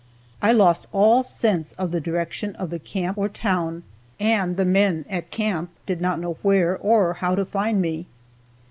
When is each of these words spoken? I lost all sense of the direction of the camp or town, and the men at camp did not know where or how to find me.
I 0.41 0.51
lost 0.51 0.87
all 0.91 1.21
sense 1.21 1.73
of 1.73 1.91
the 1.91 2.01
direction 2.01 2.55
of 2.55 2.71
the 2.71 2.79
camp 2.79 3.19
or 3.19 3.29
town, 3.29 3.83
and 4.19 4.57
the 4.57 4.65
men 4.65 5.05
at 5.07 5.29
camp 5.29 5.69
did 5.85 6.01
not 6.01 6.19
know 6.19 6.37
where 6.41 6.75
or 6.75 7.13
how 7.13 7.35
to 7.35 7.45
find 7.45 7.79
me. 7.79 8.07